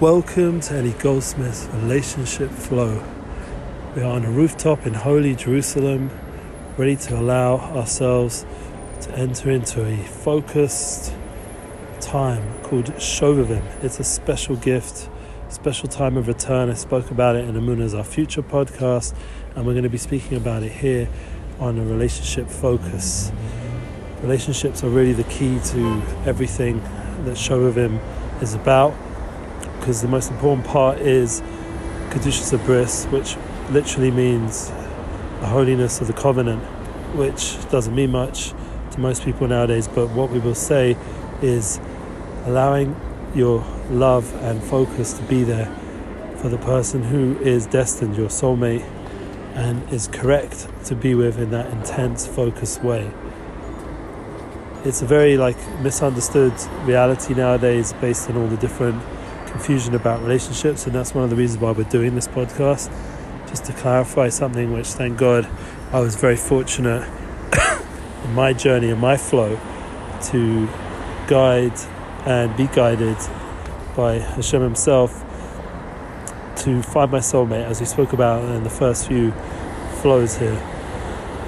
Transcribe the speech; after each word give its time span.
Welcome 0.00 0.60
to 0.60 0.78
Eli 0.78 0.92
Goldsmith's 0.98 1.68
Relationship 1.72 2.50
Flow. 2.50 3.02
We 3.94 4.02
are 4.02 4.12
on 4.12 4.26
a 4.26 4.30
rooftop 4.30 4.86
in 4.86 4.92
holy 4.92 5.34
Jerusalem, 5.34 6.10
ready 6.76 6.96
to 6.96 7.18
allow 7.18 7.56
ourselves 7.56 8.44
to 9.00 9.12
enter 9.12 9.50
into 9.50 9.86
a 9.86 9.96
focused 9.96 11.14
time 12.02 12.62
called 12.62 12.92
Shovavim. 12.96 13.62
It's 13.82 13.98
a 13.98 14.04
special 14.04 14.56
gift, 14.56 15.08
special 15.48 15.88
time 15.88 16.18
of 16.18 16.28
return. 16.28 16.68
I 16.68 16.74
spoke 16.74 17.10
about 17.10 17.36
it 17.36 17.48
in 17.48 17.56
Amuna's 17.56 17.94
Our 17.94 18.04
Future 18.04 18.42
podcast, 18.42 19.14
and 19.54 19.66
we're 19.66 19.72
going 19.72 19.84
to 19.84 19.88
be 19.88 19.96
speaking 19.96 20.36
about 20.36 20.62
it 20.62 20.72
here 20.72 21.08
on 21.58 21.78
a 21.78 21.82
relationship 21.82 22.50
focus. 22.50 23.32
Relationships 24.20 24.84
are 24.84 24.90
really 24.90 25.14
the 25.14 25.24
key 25.24 25.58
to 25.68 26.02
everything 26.26 26.82
that 27.24 27.38
Shovavim 27.38 27.98
is 28.42 28.52
about 28.52 28.94
because 29.86 30.02
the 30.02 30.08
most 30.08 30.32
important 30.32 30.66
part 30.66 30.98
is 30.98 31.40
Kedushas 32.10 32.58
Bris, 32.64 33.04
which 33.04 33.36
literally 33.70 34.10
means 34.10 34.68
the 35.38 35.46
holiness 35.46 36.00
of 36.00 36.08
the 36.08 36.12
covenant, 36.12 36.60
which 37.14 37.56
doesn't 37.70 37.94
mean 37.94 38.10
much 38.10 38.52
to 38.90 38.98
most 38.98 39.24
people 39.24 39.46
nowadays, 39.46 39.86
but 39.86 40.08
what 40.08 40.28
we 40.30 40.40
will 40.40 40.56
say 40.56 40.96
is 41.40 41.78
allowing 42.46 43.00
your 43.32 43.64
love 43.88 44.34
and 44.42 44.60
focus 44.60 45.12
to 45.12 45.22
be 45.22 45.44
there 45.44 45.72
for 46.38 46.48
the 46.48 46.58
person 46.58 47.04
who 47.04 47.38
is 47.38 47.66
destined, 47.66 48.16
your 48.16 48.28
soulmate, 48.28 48.82
and 49.54 49.88
is 49.92 50.08
correct 50.08 50.66
to 50.84 50.96
be 50.96 51.14
with 51.14 51.38
in 51.38 51.50
that 51.52 51.72
intense, 51.72 52.26
focused 52.26 52.82
way. 52.82 53.08
It's 54.84 55.00
a 55.00 55.06
very 55.06 55.36
like 55.36 55.56
misunderstood 55.80 56.54
reality 56.82 57.34
nowadays 57.34 57.92
based 58.00 58.28
on 58.28 58.36
all 58.36 58.48
the 58.48 58.56
different 58.56 59.00
confusion 59.46 59.94
about 59.94 60.22
relationships, 60.22 60.86
and 60.86 60.94
that's 60.94 61.14
one 61.14 61.24
of 61.24 61.30
the 61.30 61.36
reasons 61.36 61.60
why 61.60 61.70
we're 61.70 61.84
doing 61.84 62.14
this 62.14 62.28
podcast, 62.28 62.90
just 63.48 63.64
to 63.64 63.72
clarify 63.72 64.28
something 64.28 64.72
which, 64.72 64.88
thank 64.88 65.18
God, 65.18 65.48
I 65.92 66.00
was 66.00 66.16
very 66.16 66.36
fortunate 66.36 67.08
in 68.24 68.32
my 68.34 68.52
journey 68.52 68.90
and 68.90 69.00
my 69.00 69.16
flow 69.16 69.58
to 70.30 70.68
guide 71.26 71.78
and 72.24 72.56
be 72.56 72.66
guided 72.66 73.16
by 73.96 74.18
Hashem 74.18 74.62
Himself 74.62 75.22
to 76.56 76.82
find 76.82 77.10
my 77.10 77.18
soulmate, 77.18 77.64
as 77.64 77.80
we 77.80 77.86
spoke 77.86 78.12
about 78.12 78.44
in 78.44 78.64
the 78.64 78.70
first 78.70 79.06
few 79.06 79.32
flows 80.02 80.36
here. 80.36 80.60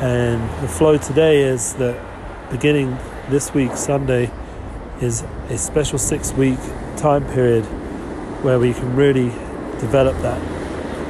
And 0.00 0.42
the 0.62 0.68
flow 0.68 0.96
today 0.96 1.42
is 1.42 1.74
that 1.74 2.00
beginning 2.50 2.96
this 3.28 3.52
week, 3.52 3.76
Sunday, 3.76 4.30
is 5.00 5.22
a 5.48 5.58
special 5.58 5.98
six 5.98 6.32
week 6.32 6.58
time 6.96 7.24
period 7.32 7.66
where 8.42 8.58
we 8.58 8.72
can 8.72 8.94
really 8.94 9.30
develop 9.80 10.16
that 10.22 10.40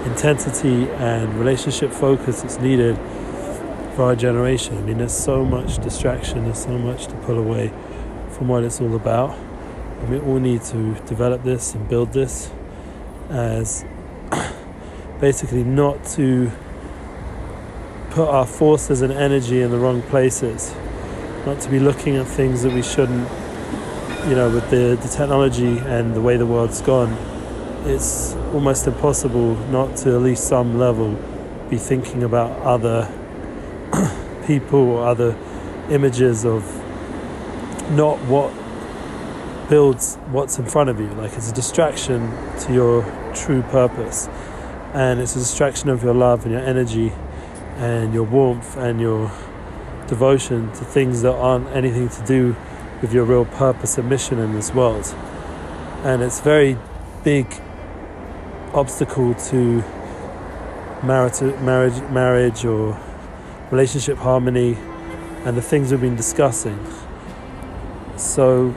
intensity 0.06 0.88
and 0.92 1.34
relationship 1.38 1.92
focus 1.92 2.42
that's 2.42 2.58
needed 2.58 2.96
for 3.94 4.04
our 4.04 4.16
generation. 4.16 4.78
I 4.78 4.80
mean, 4.82 4.98
there's 4.98 5.16
so 5.16 5.44
much 5.44 5.82
distraction, 5.82 6.44
there's 6.44 6.62
so 6.62 6.78
much 6.78 7.06
to 7.08 7.14
pull 7.16 7.38
away 7.38 7.72
from 8.30 8.48
what 8.48 8.64
it's 8.64 8.80
all 8.80 8.94
about. 8.94 9.36
And 10.00 10.08
we 10.08 10.20
all 10.20 10.38
need 10.38 10.62
to 10.64 10.94
develop 11.06 11.42
this 11.42 11.74
and 11.74 11.88
build 11.88 12.12
this 12.12 12.50
as 13.28 13.84
basically 15.20 15.64
not 15.64 16.04
to 16.10 16.50
put 18.10 18.28
our 18.28 18.46
forces 18.46 19.02
and 19.02 19.12
energy 19.12 19.60
in 19.60 19.70
the 19.70 19.78
wrong 19.78 20.00
places, 20.02 20.74
not 21.44 21.60
to 21.60 21.68
be 21.68 21.78
looking 21.78 22.16
at 22.16 22.26
things 22.26 22.62
that 22.62 22.72
we 22.72 22.82
shouldn't 22.82 23.28
you 24.28 24.34
know, 24.34 24.50
with 24.50 24.68
the, 24.68 24.98
the 25.00 25.08
technology 25.08 25.78
and 25.78 26.14
the 26.14 26.20
way 26.20 26.36
the 26.36 26.44
world's 26.44 26.82
gone, 26.82 27.14
it's 27.86 28.34
almost 28.52 28.86
impossible 28.86 29.54
not 29.70 29.96
to 29.96 30.14
at 30.14 30.20
least 30.20 30.46
some 30.46 30.78
level 30.78 31.16
be 31.70 31.78
thinking 31.78 32.22
about 32.22 32.50
other 32.60 33.10
people 34.46 34.80
or 34.80 35.06
other 35.06 35.34
images 35.88 36.44
of 36.44 36.62
not 37.92 38.18
what 38.26 38.52
builds 39.70 40.16
what's 40.30 40.58
in 40.58 40.66
front 40.66 40.90
of 40.90 41.00
you. 41.00 41.08
Like 41.08 41.32
it's 41.32 41.50
a 41.50 41.54
distraction 41.54 42.30
to 42.60 42.74
your 42.74 43.32
true 43.34 43.62
purpose, 43.62 44.28
and 44.92 45.20
it's 45.20 45.36
a 45.36 45.38
distraction 45.38 45.88
of 45.88 46.02
your 46.02 46.14
love 46.14 46.44
and 46.44 46.52
your 46.52 46.62
energy 46.62 47.14
and 47.76 48.12
your 48.12 48.24
warmth 48.24 48.76
and 48.76 49.00
your 49.00 49.32
devotion 50.06 50.70
to 50.72 50.84
things 50.84 51.22
that 51.22 51.34
aren't 51.34 51.68
anything 51.68 52.10
to 52.10 52.24
do 52.26 52.54
with 53.00 53.12
your 53.12 53.24
real 53.24 53.44
purpose 53.44 53.98
and 53.98 54.08
mission 54.08 54.38
in 54.38 54.54
this 54.54 54.72
world. 54.74 55.14
And 56.04 56.22
it's 56.22 56.40
very 56.40 56.78
big 57.24 57.46
obstacle 58.74 59.34
to 59.34 59.82
marriage, 61.02 61.40
marriage, 61.60 62.00
marriage 62.10 62.64
or 62.64 62.98
relationship 63.70 64.18
harmony 64.18 64.76
and 65.44 65.56
the 65.56 65.62
things 65.62 65.90
we've 65.90 66.00
been 66.00 66.16
discussing. 66.16 66.78
So, 68.16 68.74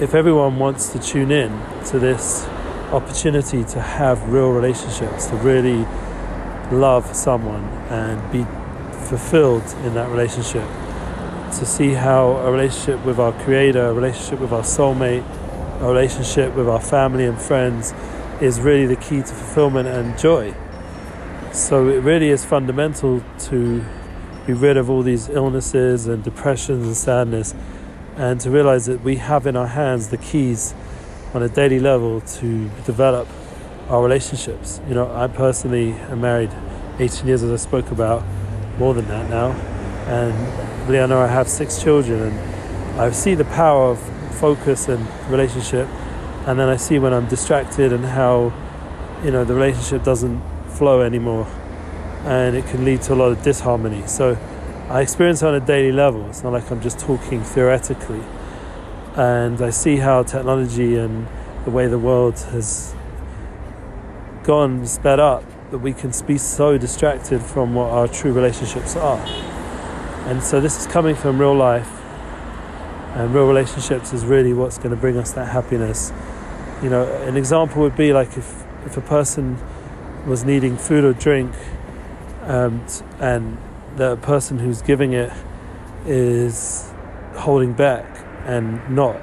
if 0.00 0.14
everyone 0.14 0.58
wants 0.58 0.88
to 0.90 0.98
tune 0.98 1.30
in 1.30 1.50
to 1.86 1.98
this 1.98 2.44
opportunity 2.92 3.64
to 3.64 3.80
have 3.80 4.28
real 4.28 4.50
relationships, 4.50 5.26
to 5.26 5.36
really 5.36 5.86
love 6.70 7.14
someone 7.14 7.64
and 7.90 8.20
be 8.32 8.44
fulfilled 9.06 9.64
in 9.84 9.94
that 9.94 10.10
relationship, 10.10 10.68
to 11.58 11.66
see 11.66 11.92
how 11.92 12.32
a 12.38 12.50
relationship 12.50 13.04
with 13.04 13.18
our 13.18 13.32
Creator, 13.44 13.86
a 13.86 13.92
relationship 13.92 14.40
with 14.40 14.52
our 14.52 14.62
soulmate, 14.62 15.24
a 15.80 15.86
relationship 15.86 16.54
with 16.54 16.68
our 16.68 16.80
family 16.80 17.26
and 17.26 17.40
friends 17.40 17.94
is 18.40 18.60
really 18.60 18.86
the 18.86 18.96
key 18.96 19.18
to 19.18 19.26
fulfillment 19.26 19.86
and 19.88 20.18
joy. 20.18 20.54
So 21.52 21.88
it 21.88 22.00
really 22.00 22.30
is 22.30 22.44
fundamental 22.44 23.22
to 23.50 23.84
be 24.46 24.52
rid 24.52 24.76
of 24.76 24.90
all 24.90 25.02
these 25.02 25.28
illnesses 25.28 26.06
and 26.08 26.24
depressions 26.24 26.86
and 26.86 26.96
sadness 26.96 27.54
and 28.16 28.40
to 28.40 28.50
realize 28.50 28.86
that 28.86 29.02
we 29.02 29.16
have 29.16 29.46
in 29.46 29.56
our 29.56 29.68
hands 29.68 30.08
the 30.08 30.18
keys 30.18 30.74
on 31.34 31.42
a 31.42 31.48
daily 31.48 31.78
level 31.78 32.20
to 32.20 32.68
develop 32.84 33.28
our 33.88 34.02
relationships. 34.02 34.80
You 34.88 34.94
know, 34.94 35.14
I 35.14 35.28
personally 35.28 35.92
am 35.92 36.20
married 36.20 36.50
18 36.98 37.26
years 37.26 37.42
as 37.42 37.52
I 37.52 37.56
spoke 37.56 37.90
about, 37.90 38.24
more 38.78 38.94
than 38.94 39.06
that 39.06 39.30
now 39.30 39.73
and 40.06 40.88
Leonor, 40.88 41.18
I 41.18 41.28
have 41.28 41.48
six 41.48 41.82
children, 41.82 42.20
and 42.22 43.00
I 43.00 43.10
see 43.10 43.34
the 43.34 43.44
power 43.44 43.90
of 43.90 43.98
focus 44.34 44.88
and 44.88 45.06
relationship, 45.30 45.88
and 46.46 46.58
then 46.58 46.68
I 46.68 46.76
see 46.76 46.98
when 46.98 47.12
I'm 47.12 47.26
distracted 47.26 47.92
and 47.92 48.04
how 48.04 48.52
you 49.24 49.30
know 49.30 49.44
the 49.44 49.54
relationship 49.54 50.04
doesn't 50.04 50.42
flow 50.68 51.00
anymore, 51.00 51.46
and 52.24 52.56
it 52.56 52.66
can 52.66 52.84
lead 52.84 53.02
to 53.02 53.14
a 53.14 53.16
lot 53.16 53.32
of 53.32 53.42
disharmony. 53.42 54.06
So 54.06 54.36
I 54.88 55.00
experience 55.00 55.42
it 55.42 55.46
on 55.46 55.54
a 55.54 55.60
daily 55.60 55.92
level. 55.92 56.28
It's 56.28 56.42
not 56.42 56.52
like 56.52 56.70
I'm 56.70 56.82
just 56.82 56.98
talking 56.98 57.42
theoretically, 57.42 58.22
and 59.16 59.60
I 59.62 59.70
see 59.70 59.96
how 59.96 60.22
technology 60.22 60.96
and 60.96 61.26
the 61.64 61.70
way 61.70 61.86
the 61.86 61.98
world 61.98 62.38
has 62.52 62.94
gone 64.42 64.86
sped 64.86 65.18
up 65.18 65.42
that 65.70 65.78
we 65.78 65.94
can 65.94 66.12
be 66.26 66.36
so 66.36 66.76
distracted 66.76 67.40
from 67.40 67.74
what 67.74 67.88
our 67.90 68.06
true 68.06 68.32
relationships 68.32 68.94
are. 68.94 69.53
And 70.26 70.42
so 70.42 70.58
this 70.58 70.80
is 70.80 70.86
coming 70.86 71.14
from 71.14 71.38
real 71.38 71.54
life. 71.54 71.90
And 73.14 73.34
real 73.34 73.46
relationships 73.46 74.12
is 74.12 74.24
really 74.24 74.52
what's 74.52 74.78
going 74.78 74.90
to 74.90 74.96
bring 74.96 75.18
us 75.18 75.32
that 75.32 75.48
happiness. 75.48 76.12
You 76.82 76.90
know, 76.90 77.04
an 77.22 77.36
example 77.36 77.82
would 77.82 77.94
be 77.96 78.12
like 78.12 78.36
if, 78.36 78.64
if 78.86 78.96
a 78.96 79.02
person 79.02 79.58
was 80.26 80.42
needing 80.42 80.76
food 80.76 81.04
or 81.04 81.12
drink 81.12 81.54
um, 82.42 82.84
and 83.20 83.58
the 83.96 84.16
person 84.16 84.58
who's 84.58 84.82
giving 84.82 85.12
it 85.12 85.30
is 86.06 86.90
holding 87.36 87.74
back 87.74 88.04
and 88.46 88.88
not, 88.90 89.16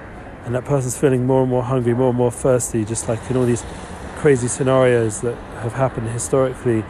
and 0.46 0.56
that 0.56 0.66
person's 0.66 0.98
feeling 0.98 1.25
more 1.25 1.42
and 1.42 1.50
more 1.50 1.64
hungry, 1.64 1.94
more 1.94 2.10
and 2.10 2.18
more 2.18 2.31
thirsty, 2.31 2.86
just 2.86 3.10
like 3.10 3.20
in 3.30 3.38
all 3.38 3.46
these 3.46 3.64
crazy 4.18 4.48
scenarios 4.48 5.22
that 5.22 5.36
have 5.62 5.74
happened 5.74 6.08
historically 6.10 6.81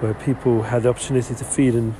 where 0.00 0.14
people 0.14 0.62
had 0.62 0.82
the 0.82 0.88
opportunity 0.88 1.34
to 1.34 1.44
feed 1.44 1.74
and 1.74 1.94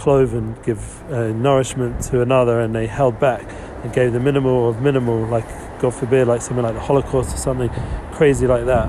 clothe 0.00 0.34
and 0.34 0.60
give 0.64 1.02
uh, 1.12 1.28
nourishment 1.28 2.02
to 2.02 2.22
another 2.22 2.60
and 2.60 2.74
they 2.74 2.86
held 2.86 3.20
back 3.20 3.44
and 3.84 3.92
gave 3.92 4.12
the 4.12 4.20
minimal 4.20 4.68
of 4.68 4.82
minimal, 4.82 5.26
like 5.26 5.46
God 5.78 5.94
forbid, 5.94 6.26
like 6.26 6.42
something 6.42 6.64
like 6.64 6.74
the 6.74 6.80
Holocaust 6.80 7.34
or 7.34 7.38
something 7.38 7.70
crazy 8.12 8.46
like 8.46 8.64
that. 8.66 8.88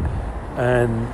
And 0.57 1.07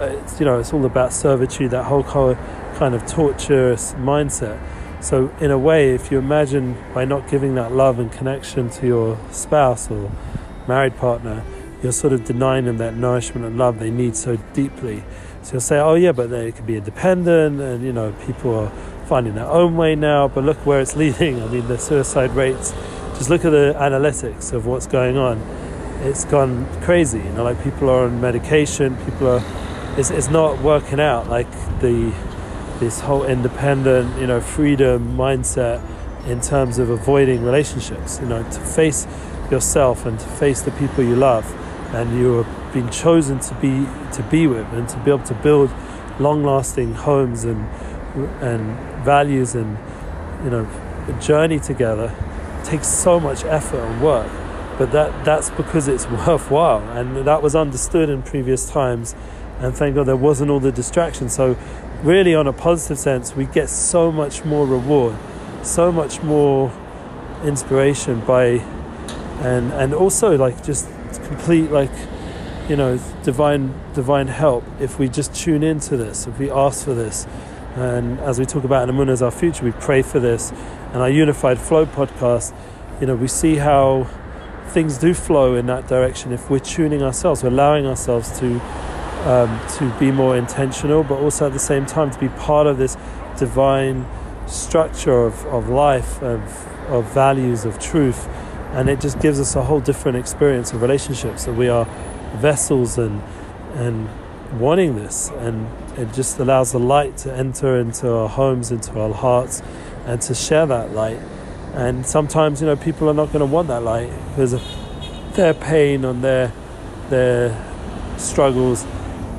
it's, 0.00 0.40
you 0.40 0.46
know, 0.46 0.58
it's 0.58 0.72
all 0.72 0.84
about 0.84 1.12
servitude, 1.12 1.70
that 1.70 1.84
whole 1.84 2.02
kind 2.02 2.94
of 2.94 3.06
torturous 3.06 3.92
mindset. 3.94 4.60
So, 5.00 5.30
in 5.40 5.50
a 5.50 5.58
way, 5.58 5.94
if 5.94 6.10
you 6.10 6.18
imagine 6.18 6.76
by 6.94 7.04
not 7.04 7.28
giving 7.28 7.54
that 7.56 7.72
love 7.72 7.98
and 7.98 8.10
connection 8.10 8.70
to 8.70 8.86
your 8.86 9.18
spouse 9.30 9.90
or 9.90 10.10
married 10.66 10.96
partner, 10.96 11.44
you're 11.82 11.92
sort 11.92 12.14
of 12.14 12.24
denying 12.24 12.64
them 12.64 12.78
that 12.78 12.96
nourishment 12.96 13.44
and 13.44 13.58
love 13.58 13.78
they 13.78 13.90
need 13.90 14.16
so 14.16 14.36
deeply. 14.54 15.04
So 15.42 15.52
you'll 15.52 15.60
say, 15.60 15.78
oh 15.78 15.94
yeah, 15.94 16.12
but 16.12 16.30
they 16.30 16.52
can 16.52 16.64
be 16.64 16.76
independent, 16.76 17.60
and 17.60 17.84
you 17.84 17.92
know, 17.92 18.12
people 18.24 18.58
are 18.58 18.72
finding 19.04 19.34
their 19.34 19.46
own 19.46 19.76
way 19.76 19.94
now, 19.94 20.28
but 20.28 20.44
look 20.44 20.58
where 20.66 20.80
it's 20.80 20.96
leading. 20.96 21.42
I 21.42 21.46
mean, 21.46 21.66
the 21.68 21.78
suicide 21.78 22.30
rates, 22.32 22.72
just 23.16 23.30
look 23.30 23.44
at 23.44 23.50
the 23.50 23.74
analytics 23.78 24.52
of 24.52 24.66
what's 24.66 24.86
going 24.86 25.16
on. 25.16 25.38
it's 26.02 26.24
gone 26.24 26.66
crazy. 26.82 27.18
You 27.18 27.32
know, 27.32 27.44
like 27.44 27.62
people 27.62 27.88
are 27.88 28.04
on 28.04 28.20
medication, 28.20 28.96
people 29.04 29.28
are. 29.28 29.42
It's, 29.96 30.10
it's 30.10 30.28
not 30.28 30.60
working 30.60 31.00
out. 31.00 31.28
Like 31.28 31.50
the 31.80 32.12
this 32.80 33.00
whole 33.00 33.24
independent, 33.24 34.20
you 34.20 34.26
know, 34.26 34.40
freedom 34.40 35.16
mindset 35.16 35.80
in 36.26 36.40
terms 36.40 36.78
of 36.78 36.90
avoiding 36.90 37.44
relationships. 37.44 38.18
You 38.20 38.26
know, 38.26 38.42
to 38.42 38.60
face 38.60 39.06
yourself 39.50 40.06
and 40.06 40.18
to 40.18 40.26
face 40.26 40.62
the 40.62 40.72
people 40.72 41.04
you 41.04 41.16
love, 41.16 41.46
and 41.94 42.18
you 42.18 42.42
have 42.42 42.74
been 42.74 42.90
chosen 42.90 43.38
to 43.38 43.54
be 43.54 43.86
to 44.12 44.22
be 44.30 44.46
with 44.46 44.66
and 44.72 44.88
to 44.88 44.98
be 44.98 45.10
able 45.10 45.24
to 45.24 45.34
build 45.34 45.70
long-lasting 46.18 46.94
homes 46.94 47.44
and 47.44 47.68
and 48.14 48.78
values 49.04 49.54
and 49.54 49.76
you 50.44 50.50
know 50.50 50.68
a 51.08 51.20
journey 51.20 51.60
together 51.60 52.14
takes 52.64 52.88
so 52.88 53.20
much 53.20 53.44
effort 53.44 53.80
and 53.80 54.02
work. 54.02 54.30
But 54.78 54.92
that 54.92 55.24
that's 55.24 55.50
because 55.50 55.88
it's 55.88 56.06
worthwhile. 56.26 56.82
And 56.96 57.26
that 57.26 57.42
was 57.42 57.54
understood 57.54 58.08
in 58.08 58.22
previous 58.22 58.68
times. 58.68 59.14
And 59.60 59.74
thank 59.74 59.94
god 59.94 60.04
there 60.04 60.16
wasn't 60.16 60.50
all 60.50 60.60
the 60.60 60.72
distraction 60.72 61.28
so 61.28 61.56
really 62.02 62.34
on 62.34 62.46
a 62.46 62.52
positive 62.52 62.98
sense 62.98 63.34
we 63.34 63.46
get 63.46 63.70
so 63.70 64.12
much 64.12 64.44
more 64.44 64.66
reward 64.66 65.16
so 65.62 65.90
much 65.90 66.22
more 66.22 66.70
inspiration 67.44 68.20
by 68.20 68.44
and 69.42 69.72
and 69.72 69.94
also 69.94 70.36
like 70.36 70.62
just 70.62 70.86
complete 71.24 71.70
like 71.70 71.90
you 72.68 72.76
know 72.76 72.98
divine 73.22 73.72
divine 73.94 74.26
help 74.26 74.64
if 74.80 74.98
we 74.98 75.08
just 75.08 75.34
tune 75.34 75.62
into 75.62 75.96
this 75.96 76.26
if 76.26 76.38
we 76.38 76.50
ask 76.50 76.84
for 76.84 76.94
this 76.94 77.26
and 77.74 78.20
as 78.20 78.38
we 78.38 78.46
talk 78.46 78.64
about 78.64 78.82
in 78.84 78.90
Amun 78.90 79.08
as 79.08 79.22
our 79.22 79.30
future 79.30 79.64
we 79.64 79.72
pray 79.72 80.02
for 80.02 80.20
this. 80.20 80.52
And 80.92 81.02
our 81.02 81.10
unified 81.10 81.58
flow 81.58 81.86
podcast 81.86 82.54
you 83.00 83.06
know 83.06 83.16
we 83.16 83.28
see 83.28 83.56
how 83.56 84.06
things 84.68 84.98
do 84.98 85.14
flow 85.14 85.54
in 85.54 85.66
that 85.66 85.86
direction 85.88 86.32
if 86.32 86.50
we're 86.50 86.58
tuning 86.58 87.02
ourselves 87.02 87.42
we're 87.42 87.48
allowing 87.50 87.86
ourselves 87.86 88.38
to 88.40 88.60
um, 89.28 89.60
to 89.78 89.94
be 89.98 90.10
more 90.10 90.36
intentional 90.36 91.02
but 91.02 91.18
also 91.18 91.46
at 91.46 91.52
the 91.52 91.58
same 91.58 91.86
time 91.86 92.10
to 92.10 92.18
be 92.18 92.28
part 92.28 92.66
of 92.66 92.78
this 92.78 92.96
divine 93.38 94.06
structure 94.46 95.24
of, 95.24 95.44
of 95.46 95.68
life 95.68 96.22
of, 96.22 96.40
of 96.90 97.04
values 97.12 97.64
of 97.64 97.78
truth. 97.78 98.28
And 98.72 98.88
it 98.88 99.00
just 99.00 99.20
gives 99.20 99.40
us 99.40 99.54
a 99.54 99.62
whole 99.62 99.80
different 99.80 100.18
experience 100.18 100.72
of 100.72 100.82
relationships 100.82 101.44
that 101.44 101.54
we 101.54 101.68
are 101.68 101.86
vessels 102.36 102.98
and 102.98 103.22
and 103.74 104.08
wanting 104.58 104.96
this 104.96 105.30
and 105.38 105.68
it 105.98 106.12
just 106.12 106.38
allows 106.38 106.72
the 106.72 106.78
light 106.78 107.16
to 107.18 107.32
enter 107.32 107.78
into 107.78 108.10
our 108.12 108.28
homes 108.28 108.70
into 108.70 108.98
our 109.00 109.12
hearts 109.12 109.62
and 110.06 110.20
to 110.22 110.34
share 110.34 110.66
that 110.66 110.92
light. 110.92 111.18
And 111.74 112.06
sometimes 112.06 112.60
you 112.60 112.66
know 112.66 112.76
people 112.76 113.08
are 113.08 113.14
not 113.14 113.26
going 113.26 113.40
to 113.40 113.46
want 113.46 113.68
that 113.68 113.82
light. 113.82 114.10
Because 114.30 114.52
of 114.52 114.62
their 115.34 115.54
pain 115.54 116.04
and 116.04 116.22
their 116.22 116.52
their 117.10 117.56
struggles 118.16 118.86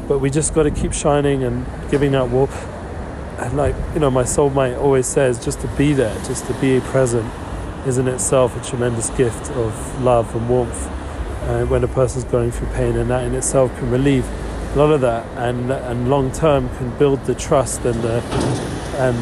but 0.07 0.19
we 0.19 0.29
just 0.29 0.53
got 0.53 0.63
to 0.63 0.71
keep 0.71 0.93
shining 0.93 1.43
and 1.43 1.65
giving 1.89 2.11
that 2.11 2.29
warmth. 2.29 2.67
And 3.39 3.57
like 3.57 3.75
you 3.93 3.99
know 3.99 4.11
my 4.11 4.23
soulmate 4.23 4.77
always 4.77 5.07
says 5.07 5.43
just 5.43 5.61
to 5.61 5.67
be 5.69 5.93
there 5.93 6.15
just 6.25 6.45
to 6.47 6.53
be 6.55 6.79
present 6.79 7.29
is 7.85 7.97
in 7.97 8.07
itself 8.07 8.55
a 8.59 8.67
tremendous 8.67 9.09
gift 9.11 9.51
of 9.51 10.03
love 10.03 10.35
and 10.35 10.49
warmth 10.49 10.87
uh, 11.45 11.63
when 11.65 11.83
a 11.83 11.87
person's 11.87 12.23
going 12.25 12.51
through 12.51 12.67
pain, 12.69 12.95
and 12.95 13.09
that 13.09 13.23
in 13.23 13.35
itself 13.35 13.75
can 13.77 13.91
relieve 13.91 14.25
a 14.75 14.77
lot 14.77 14.91
of 14.91 15.01
that, 15.01 15.25
and 15.37 15.71
and 15.71 16.09
long 16.09 16.31
term 16.31 16.69
can 16.77 16.89
build 16.97 17.23
the 17.25 17.33
trust 17.33 17.85
and 17.85 18.01
the 18.03 18.21
and 18.97 19.17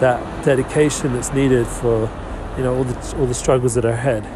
that 0.00 0.44
dedication 0.44 1.12
that's 1.12 1.32
needed 1.32 1.66
for 1.66 2.10
you 2.56 2.64
know 2.64 2.76
all 2.76 2.84
the 2.84 3.16
all 3.18 3.26
the 3.26 3.34
struggles 3.34 3.74
that 3.74 3.84
are 3.84 3.90
ahead. 3.90 4.26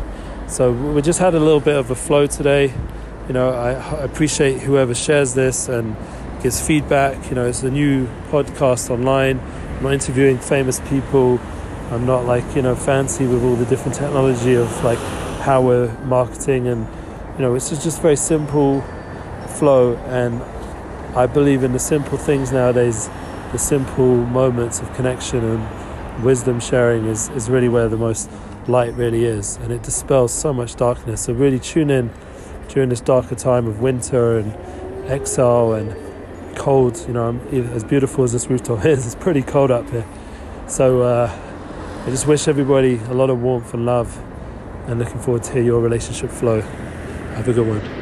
So 0.48 0.72
we 0.72 1.02
just 1.02 1.18
had 1.18 1.34
a 1.34 1.40
little 1.40 1.60
bit 1.60 1.76
of 1.76 1.90
a 1.90 1.96
flow 1.96 2.26
today. 2.26 2.72
You 3.26 3.34
know, 3.34 3.50
I, 3.50 3.70
appreciate 4.02 4.60
whoever 4.62 4.94
shares 4.94 5.34
this 5.34 5.68
and 5.68 5.96
gives 6.42 6.64
feedback. 6.64 7.28
You 7.28 7.36
know, 7.36 7.46
it's 7.46 7.62
a 7.62 7.70
new 7.70 8.06
podcast 8.30 8.90
online. 8.90 9.38
I'm 9.76 9.82
not 9.82 9.92
interviewing 9.92 10.38
famous 10.38 10.80
people. 10.88 11.40
I'm 11.90 12.06
not 12.06 12.26
like 12.26 12.44
you 12.54 12.62
know 12.62 12.76
fancy 12.76 13.26
with 13.26 13.42
all 13.42 13.56
the 13.56 13.66
different 13.66 13.96
technology 13.96 14.54
of 14.54 14.84
like 14.84 14.98
how 15.40 15.62
we're 15.62 15.92
marketing 16.04 16.68
and 16.68 16.86
you 17.34 17.42
know 17.42 17.54
it's 17.56 17.70
just 17.70 18.00
very 18.00 18.16
simple 18.16 18.84
flow 19.60 19.94
and 20.06 20.42
I 21.16 21.26
believe 21.26 21.62
in 21.62 21.72
the 21.72 21.78
simple 21.78 22.16
things 22.16 22.50
nowadays 22.50 23.10
the 23.52 23.58
simple 23.58 24.16
moments 24.16 24.80
of 24.80 24.92
connection 24.94 25.44
and 25.44 26.24
wisdom 26.24 26.60
sharing 26.60 27.04
is, 27.04 27.28
is 27.30 27.50
really 27.50 27.68
where 27.68 27.88
the 27.88 27.96
most 27.96 28.30
light 28.66 28.94
really 28.94 29.24
is 29.24 29.56
and 29.58 29.70
it 29.70 29.82
dispels 29.82 30.32
so 30.32 30.52
much 30.54 30.76
darkness 30.76 31.20
so 31.20 31.34
really 31.34 31.58
tune 31.58 31.90
in 31.90 32.10
during 32.68 32.88
this 32.88 33.02
darker 33.02 33.34
time 33.34 33.66
of 33.66 33.80
winter 33.82 34.38
and 34.38 34.54
exile 35.10 35.74
and 35.74 35.94
cold 36.56 36.98
you 37.06 37.12
know 37.12 37.38
as 37.74 37.84
beautiful 37.84 38.24
as 38.24 38.32
this 38.32 38.48
rooftop 38.48 38.82
is 38.86 39.04
it's 39.04 39.14
pretty 39.14 39.42
cold 39.42 39.70
up 39.70 39.88
here 39.90 40.06
so 40.66 41.02
uh, 41.02 41.30
I 42.06 42.08
just 42.08 42.26
wish 42.26 42.48
everybody 42.48 42.96
a 42.96 43.12
lot 43.12 43.28
of 43.28 43.42
warmth 43.42 43.74
and 43.74 43.84
love 43.84 44.18
and 44.86 44.98
looking 44.98 45.20
forward 45.20 45.42
to 45.44 45.52
hear 45.52 45.62
your 45.62 45.80
relationship 45.80 46.30
flow. 46.30 46.60
Have 46.60 47.46
a 47.46 47.52
good 47.52 47.66
one. 47.66 47.99